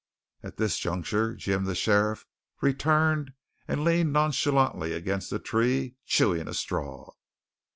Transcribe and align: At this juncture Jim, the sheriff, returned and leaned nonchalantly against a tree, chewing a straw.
At 0.41 0.57
this 0.57 0.79
juncture 0.79 1.35
Jim, 1.35 1.65
the 1.65 1.75
sheriff, 1.75 2.25
returned 2.59 3.33
and 3.67 3.83
leaned 3.83 4.11
nonchalantly 4.11 4.93
against 4.93 5.31
a 5.31 5.37
tree, 5.37 5.93
chewing 6.07 6.47
a 6.47 6.55
straw. 6.55 7.11